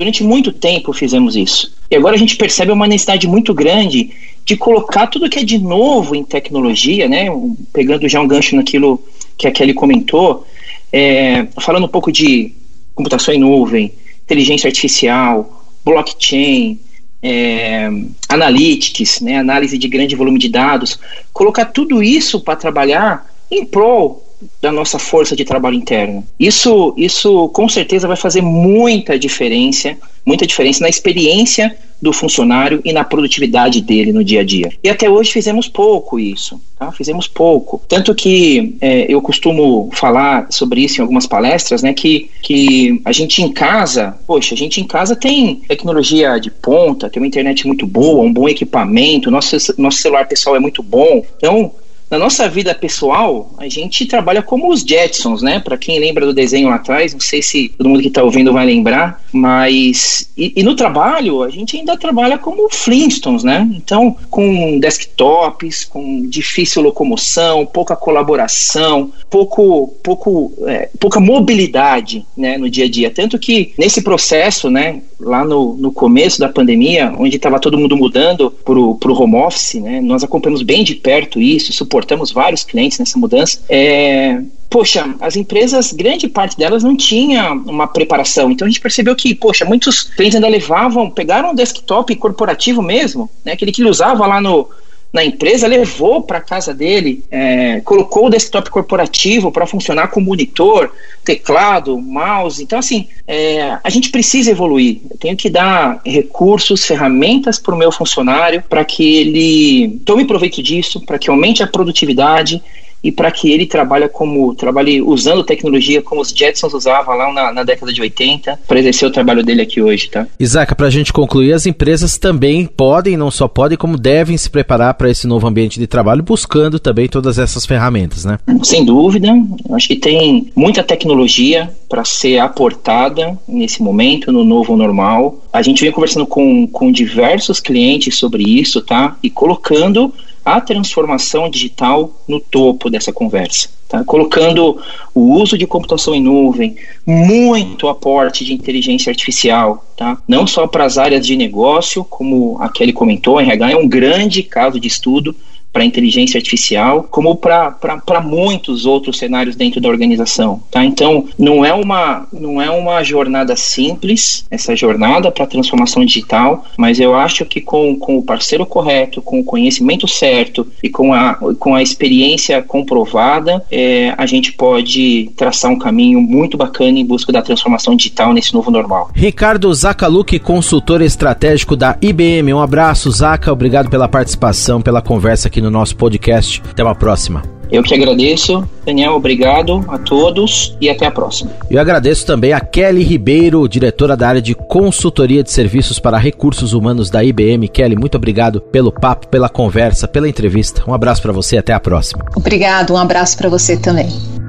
Durante 0.00 0.24
muito 0.24 0.50
tempo 0.50 0.92
fizemos 0.92 1.36
isso. 1.36 1.76
E 1.88 1.94
agora 1.94 2.16
a 2.16 2.18
gente 2.18 2.36
percebe 2.36 2.72
uma 2.72 2.88
necessidade 2.88 3.28
muito 3.28 3.54
grande 3.54 4.10
de 4.44 4.56
colocar 4.56 5.06
tudo 5.06 5.28
que 5.28 5.38
é 5.38 5.44
de 5.44 5.58
novo 5.58 6.14
em 6.14 6.24
tecnologia, 6.24 7.08
né? 7.08 7.26
Pegando 7.72 8.08
já 8.08 8.20
um 8.20 8.26
gancho 8.26 8.56
naquilo 8.56 9.02
que 9.36 9.46
a 9.46 9.50
Kelly 9.50 9.74
comentou, 9.74 10.46
é, 10.92 11.46
falando 11.60 11.84
um 11.84 11.88
pouco 11.88 12.12
de 12.12 12.52
computação 12.94 13.34
em 13.34 13.38
nuvem, 13.38 13.92
inteligência 14.24 14.68
artificial, 14.68 15.64
blockchain, 15.84 16.78
é, 17.22 17.88
analytics, 18.28 19.20
né, 19.20 19.38
análise 19.38 19.78
de 19.78 19.88
grande 19.88 20.16
volume 20.16 20.38
de 20.38 20.48
dados, 20.48 20.98
colocar 21.32 21.66
tudo 21.66 22.02
isso 22.02 22.40
para 22.40 22.56
trabalhar 22.56 23.26
em 23.50 23.64
prol 23.64 24.21
da 24.60 24.72
nossa 24.72 24.98
força 24.98 25.34
de 25.34 25.44
trabalho 25.44 25.76
interna. 25.76 26.24
Isso, 26.38 26.94
isso 26.96 27.48
com 27.50 27.68
certeza 27.68 28.08
vai 28.08 28.16
fazer 28.16 28.42
muita 28.42 29.18
diferença, 29.18 29.96
muita 30.24 30.46
diferença 30.46 30.80
na 30.82 30.88
experiência 30.88 31.76
do 32.02 32.12
funcionário 32.12 32.80
e 32.84 32.92
na 32.92 33.04
produtividade 33.04 33.80
dele 33.80 34.12
no 34.12 34.24
dia 34.24 34.40
a 34.40 34.44
dia. 34.44 34.72
E 34.82 34.88
até 34.88 35.08
hoje 35.08 35.30
fizemos 35.30 35.68
pouco 35.68 36.18
isso, 36.18 36.60
tá? 36.76 36.90
Fizemos 36.90 37.28
pouco. 37.28 37.80
Tanto 37.86 38.12
que 38.12 38.76
é, 38.80 39.06
eu 39.08 39.22
costumo 39.22 39.88
falar 39.92 40.48
sobre 40.50 40.80
isso 40.80 40.98
em 40.98 41.02
algumas 41.02 41.28
palestras, 41.28 41.80
né? 41.80 41.92
Que, 41.92 42.28
que 42.42 43.00
a 43.04 43.12
gente 43.12 43.40
em 43.40 43.52
casa, 43.52 44.18
poxa, 44.26 44.52
a 44.52 44.58
gente 44.58 44.80
em 44.80 44.84
casa 44.84 45.14
tem 45.14 45.56
tecnologia 45.68 46.40
de 46.40 46.50
ponta, 46.50 47.08
tem 47.08 47.22
uma 47.22 47.28
internet 47.28 47.68
muito 47.68 47.86
boa, 47.86 48.24
um 48.24 48.32
bom 48.32 48.48
equipamento, 48.48 49.30
nosso, 49.30 49.56
nosso 49.78 49.98
celular 49.98 50.26
pessoal 50.26 50.56
é 50.56 50.60
muito 50.60 50.82
bom. 50.82 51.24
Então, 51.36 51.70
na 52.12 52.18
nossa 52.18 52.46
vida 52.46 52.74
pessoal, 52.74 53.50
a 53.56 53.66
gente 53.70 54.04
trabalha 54.04 54.42
como 54.42 54.70
os 54.70 54.82
Jetsons, 54.82 55.40
né? 55.40 55.58
Para 55.58 55.78
quem 55.78 55.98
lembra 55.98 56.26
do 56.26 56.34
desenho 56.34 56.68
lá 56.68 56.74
atrás, 56.74 57.14
não 57.14 57.20
sei 57.20 57.40
se 57.40 57.70
todo 57.70 57.88
mundo 57.88 58.02
que 58.02 58.08
está 58.08 58.22
ouvindo 58.22 58.52
vai 58.52 58.66
lembrar, 58.66 59.24
mas. 59.32 60.30
E, 60.36 60.52
e, 60.54 60.62
no 60.62 60.76
trabalho, 60.76 61.42
a 61.42 61.48
gente 61.48 61.74
ainda 61.74 61.96
trabalha 61.96 62.36
como 62.36 62.68
Flintstones, 62.70 63.42
né? 63.42 63.66
Então, 63.74 64.14
com 64.28 64.78
desktops, 64.78 65.86
com 65.86 66.28
difícil 66.28 66.82
locomoção, 66.82 67.64
pouca 67.64 67.96
colaboração, 67.96 69.10
pouco, 69.30 69.88
pouco, 70.02 70.52
é, 70.66 70.90
pouca 71.00 71.18
mobilidade 71.18 72.26
né, 72.36 72.58
no 72.58 72.68
dia 72.68 72.84
a 72.84 72.90
dia. 72.90 73.10
Tanto 73.10 73.38
que 73.38 73.72
nesse 73.78 74.02
processo, 74.02 74.68
né, 74.68 75.00
lá 75.18 75.42
no, 75.42 75.74
no 75.74 75.90
começo 75.90 76.38
da 76.38 76.50
pandemia, 76.50 77.14
onde 77.16 77.36
estava 77.36 77.58
todo 77.58 77.78
mundo 77.78 77.96
mudando 77.96 78.50
para 78.50 78.74
o 78.78 78.98
home 79.02 79.36
office, 79.36 79.80
né, 79.80 80.02
nós 80.02 80.22
acompanhamos 80.22 80.60
bem 80.60 80.84
de 80.84 80.94
perto 80.94 81.40
isso, 81.40 81.70
suportamos 82.02 82.32
vários 82.32 82.64
clientes 82.64 82.98
nessa 82.98 83.18
mudança. 83.18 83.58
É, 83.68 84.40
poxa, 84.68 85.14
as 85.20 85.36
empresas, 85.36 85.92
grande 85.92 86.28
parte 86.28 86.56
delas 86.56 86.82
não 86.82 86.96
tinha 86.96 87.52
uma 87.52 87.86
preparação. 87.86 88.50
Então 88.50 88.66
a 88.66 88.70
gente 88.70 88.80
percebeu 88.80 89.14
que, 89.14 89.34
poxa, 89.34 89.64
muitos 89.64 90.02
clientes 90.02 90.34
ainda 90.34 90.48
levavam, 90.48 91.10
pegaram 91.10 91.52
um 91.52 91.54
desktop 91.54 92.14
corporativo 92.16 92.82
mesmo, 92.82 93.30
né, 93.44 93.52
aquele 93.52 93.72
que 93.72 93.80
ele 93.80 93.90
usava 93.90 94.26
lá 94.26 94.40
no 94.40 94.68
na 95.12 95.22
empresa, 95.22 95.66
levou 95.66 96.22
para 96.22 96.40
casa 96.40 96.72
dele, 96.72 97.22
é, 97.30 97.80
colocou 97.82 98.26
o 98.26 98.30
desktop 98.30 98.70
corporativo 98.70 99.52
para 99.52 99.66
funcionar 99.66 100.08
com 100.08 100.20
monitor, 100.20 100.90
teclado, 101.22 101.98
mouse. 101.98 102.62
Então, 102.62 102.78
assim, 102.78 103.08
é, 103.28 103.76
a 103.84 103.90
gente 103.90 104.10
precisa 104.10 104.50
evoluir. 104.50 105.00
Eu 105.10 105.18
tenho 105.18 105.36
que 105.36 105.50
dar 105.50 106.00
recursos, 106.04 106.86
ferramentas 106.86 107.58
para 107.58 107.74
o 107.74 107.78
meu 107.78 107.92
funcionário 107.92 108.64
para 108.68 108.84
que 108.84 109.16
ele 109.16 110.00
tome 110.04 110.24
proveito 110.24 110.62
disso, 110.62 111.04
para 111.04 111.18
que 111.18 111.28
aumente 111.28 111.62
a 111.62 111.66
produtividade 111.66 112.62
e 113.02 113.10
para 113.10 113.30
que 113.30 113.50
ele 113.50 113.66
trabalhe 113.66 114.08
como 114.08 114.54
trabalhe 114.54 115.02
usando 115.02 115.42
tecnologia 115.42 116.02
como 116.02 116.20
os 116.20 116.30
Jetsons 116.30 116.72
usavam 116.72 117.16
lá 117.16 117.32
na, 117.32 117.52
na 117.52 117.64
década 117.64 117.92
de 117.92 118.00
80 118.00 118.60
para 118.66 118.78
exercer 118.78 119.08
o 119.08 119.12
trabalho 119.12 119.42
dele 119.42 119.62
aqui 119.62 119.80
hoje, 119.82 120.08
tá? 120.08 120.26
Isaac, 120.38 120.74
para 120.74 120.86
a 120.86 120.90
gente 120.90 121.12
concluir, 121.12 121.52
as 121.52 121.66
empresas 121.66 122.16
também 122.16 122.66
podem, 122.66 123.16
não 123.16 123.30
só 123.30 123.48
podem, 123.48 123.76
como 123.76 123.96
devem 123.96 124.36
se 124.36 124.48
preparar 124.48 124.94
para 124.94 125.10
esse 125.10 125.26
novo 125.26 125.46
ambiente 125.46 125.78
de 125.78 125.86
trabalho, 125.86 126.22
buscando 126.22 126.78
também 126.78 127.08
todas 127.08 127.38
essas 127.38 127.66
ferramentas, 127.66 128.24
né? 128.24 128.38
Sem 128.62 128.84
dúvida, 128.84 129.28
acho 129.72 129.88
que 129.88 129.96
tem 129.96 130.50
muita 130.54 130.82
tecnologia 130.82 131.70
para 131.88 132.04
ser 132.04 132.38
aportada 132.38 133.38
nesse 133.46 133.82
momento, 133.82 134.32
no 134.32 134.44
novo 134.44 134.76
normal. 134.76 135.42
A 135.52 135.62
gente 135.62 135.82
vem 135.82 135.92
conversando 135.92 136.26
com, 136.26 136.66
com 136.66 136.90
diversos 136.90 137.60
clientes 137.60 138.16
sobre 138.16 138.42
isso, 138.42 138.80
tá? 138.80 139.16
E 139.22 139.28
colocando 139.28 140.12
a 140.44 140.60
transformação 140.60 141.48
digital 141.48 142.12
no 142.26 142.40
topo 142.40 142.90
dessa 142.90 143.12
conversa. 143.12 143.68
Tá? 143.88 144.02
Colocando 144.04 144.80
o 145.14 145.34
uso 145.34 145.58
de 145.58 145.66
computação 145.66 146.14
em 146.14 146.22
nuvem, 146.22 146.76
muito 147.06 147.88
aporte 147.88 148.44
de 148.44 148.54
inteligência 148.54 149.10
artificial, 149.10 149.84
tá? 149.96 150.16
não 150.26 150.46
só 150.46 150.66
para 150.66 150.84
as 150.84 150.96
áreas 150.96 151.26
de 151.26 151.36
negócio, 151.36 152.02
como 152.04 152.56
a 152.58 152.68
Kelly 152.70 152.92
comentou, 152.92 153.38
a 153.38 153.42
RH 153.42 153.72
é 153.72 153.76
um 153.76 153.86
grande 153.86 154.42
caso 154.42 154.80
de 154.80 154.88
estudo, 154.88 155.36
para 155.72 155.84
inteligência 155.84 156.38
artificial, 156.38 157.06
como 157.10 157.34
para 157.36 158.20
muitos 158.22 158.84
outros 158.84 159.18
cenários 159.18 159.56
dentro 159.56 159.80
da 159.80 159.88
organização. 159.88 160.62
Tá? 160.70 160.84
Então, 160.84 161.26
não 161.38 161.64
é, 161.64 161.72
uma, 161.72 162.26
não 162.32 162.60
é 162.60 162.70
uma 162.70 163.02
jornada 163.02 163.56
simples, 163.56 164.44
essa 164.50 164.76
jornada 164.76 165.30
para 165.30 165.44
a 165.44 165.46
transformação 165.46 166.04
digital, 166.04 166.64
mas 166.76 167.00
eu 167.00 167.14
acho 167.14 167.46
que 167.46 167.60
com, 167.60 167.96
com 167.96 168.18
o 168.18 168.22
parceiro 168.22 168.66
correto, 168.66 169.22
com 169.22 169.40
o 169.40 169.44
conhecimento 169.44 170.06
certo 170.06 170.66
e 170.82 170.90
com 170.90 171.14
a, 171.14 171.34
com 171.58 171.74
a 171.74 171.82
experiência 171.82 172.60
comprovada, 172.62 173.64
é, 173.70 174.14
a 174.18 174.26
gente 174.26 174.52
pode 174.52 175.30
traçar 175.36 175.70
um 175.70 175.78
caminho 175.78 176.20
muito 176.20 176.56
bacana 176.56 176.98
em 176.98 177.04
busca 177.04 177.32
da 177.32 177.40
transformação 177.40 177.96
digital 177.96 178.32
nesse 178.32 178.52
novo 178.52 178.70
normal. 178.70 179.10
Ricardo 179.14 179.72
Zakaluk, 179.72 180.38
consultor 180.40 181.00
estratégico 181.00 181.74
da 181.74 181.96
IBM. 182.02 182.52
Um 182.52 182.60
abraço, 182.60 183.10
Zaca. 183.10 183.52
Obrigado 183.52 183.88
pela 183.88 184.08
participação, 184.08 184.82
pela 184.82 185.00
conversa 185.00 185.48
aqui 185.48 185.61
no 185.62 185.70
nosso 185.70 185.96
podcast. 185.96 186.62
Até 186.70 186.82
uma 186.82 186.94
próxima. 186.94 187.42
Eu 187.72 187.82
que 187.82 187.94
agradeço, 187.94 188.68
Daniel, 188.84 189.14
obrigado 189.14 189.82
a 189.88 189.96
todos 189.96 190.76
e 190.78 190.90
até 190.90 191.06
a 191.06 191.10
próxima. 191.10 191.52
Eu 191.70 191.80
agradeço 191.80 192.26
também 192.26 192.52
a 192.52 192.60
Kelly 192.60 193.02
Ribeiro, 193.02 193.66
diretora 193.66 194.14
da 194.14 194.28
área 194.28 194.42
de 194.42 194.54
consultoria 194.54 195.42
de 195.42 195.50
serviços 195.50 195.98
para 195.98 196.18
recursos 196.18 196.74
humanos 196.74 197.08
da 197.08 197.24
IBM. 197.24 197.66
Kelly, 197.68 197.96
muito 197.96 198.16
obrigado 198.16 198.60
pelo 198.60 198.92
papo, 198.92 199.26
pela 199.28 199.48
conversa, 199.48 200.06
pela 200.06 200.28
entrevista. 200.28 200.84
Um 200.86 200.92
abraço 200.92 201.22
para 201.22 201.32
você, 201.32 201.56
até 201.56 201.72
a 201.72 201.80
próxima. 201.80 202.22
Obrigado, 202.36 202.92
um 202.92 202.98
abraço 202.98 203.38
para 203.38 203.48
você 203.48 203.74
também. 203.74 204.41